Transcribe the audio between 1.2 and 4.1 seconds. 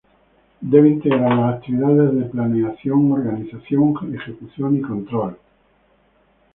las actividades de planeación, organización,